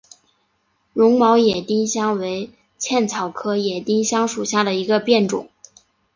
[0.93, 5.47] 绒毛野丁香为茜草科野丁香属下的一个变种。